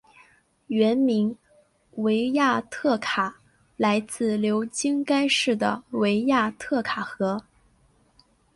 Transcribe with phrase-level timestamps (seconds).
[0.65, 1.37] 原名
[1.97, 3.35] 维亚特卡
[3.77, 7.43] 来自流经该市的维亚特卡河。